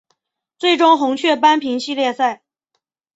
[0.57, 2.41] 最终红雀扳平系列赛。